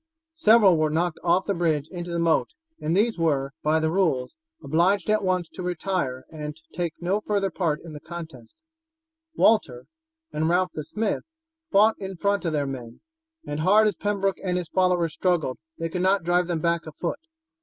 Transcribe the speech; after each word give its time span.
Several 0.33 0.77
were 0.77 0.89
knocked 0.89 1.19
off 1.23 1.45
the 1.45 1.53
bridge 1.53 1.87
into 1.89 2.09
the 2.09 2.17
moat, 2.17 2.55
and 2.81 2.97
these 2.97 3.19
were, 3.19 3.51
by 3.61 3.79
the 3.79 3.91
rules, 3.91 4.33
obliged 4.63 5.11
at 5.11 5.23
once 5.23 5.47
to 5.49 5.61
retire 5.61 6.25
and 6.31 6.57
take 6.73 6.93
no 6.99 7.21
further 7.21 7.51
part 7.51 7.81
in 7.83 7.93
the 7.93 7.99
contest. 7.99 8.55
Walter 9.35 9.85
and 10.33 10.49
Ralph 10.49 10.71
the 10.73 10.83
smith, 10.83 11.21
fought 11.71 11.99
in 11.99 12.17
front 12.17 12.45
of 12.45 12.51
their 12.53 12.65
men, 12.65 13.01
and 13.45 13.59
hard 13.59 13.85
as 13.85 13.93
Pembroke 13.93 14.39
and 14.43 14.57
his 14.57 14.69
followers 14.69 15.13
struggled, 15.13 15.59
they 15.77 15.87
could 15.87 16.01
not 16.01 16.23
drive 16.23 16.47
them 16.47 16.61
back 16.61 16.87
a 16.87 16.91
foot. 16.93 17.19